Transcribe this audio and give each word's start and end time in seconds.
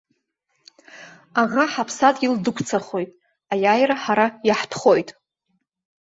Аӷа 1.41 1.63
ҳаԥсадгьыл 1.71 2.35
дықәцахоит, 2.43 3.09
аиааира 3.53 3.95
ҳара 4.03 4.25
иаҳтәхоит! 4.47 5.09